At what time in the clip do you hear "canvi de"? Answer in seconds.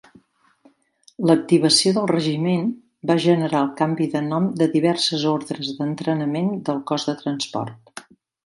3.83-4.25